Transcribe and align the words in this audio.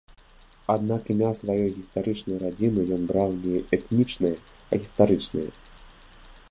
Аднак 0.75 1.01
імя 1.13 1.29
сваёй 1.41 1.69
гістарычнай 1.75 2.37
радзімы 2.45 2.87
ён 2.97 3.01
браў 3.13 3.29
не 3.45 3.57
этнічнае, 3.79 4.35
а 4.71 4.83
гістарычнае. 4.87 5.47